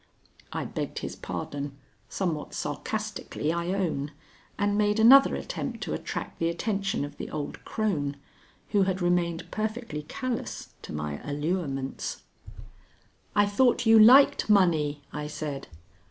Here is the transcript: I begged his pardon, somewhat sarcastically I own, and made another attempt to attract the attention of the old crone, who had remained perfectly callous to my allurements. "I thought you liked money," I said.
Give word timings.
I 0.51 0.65
begged 0.65 0.97
his 1.05 1.15
pardon, 1.15 1.77
somewhat 2.09 2.55
sarcastically 2.55 3.53
I 3.53 3.67
own, 3.67 4.09
and 4.57 4.75
made 4.75 4.99
another 4.99 5.35
attempt 5.35 5.83
to 5.83 5.93
attract 5.93 6.39
the 6.39 6.49
attention 6.49 7.05
of 7.05 7.17
the 7.17 7.29
old 7.29 7.63
crone, 7.65 8.17
who 8.69 8.81
had 8.81 8.99
remained 8.99 9.51
perfectly 9.51 10.01
callous 10.07 10.69
to 10.81 10.91
my 10.91 11.21
allurements. 11.23 12.23
"I 13.35 13.45
thought 13.45 13.85
you 13.85 13.99
liked 13.99 14.49
money," 14.49 15.03
I 15.13 15.27
said. 15.27 15.67